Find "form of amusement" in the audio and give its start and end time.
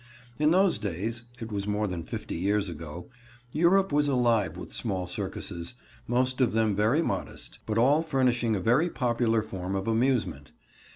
9.43-10.53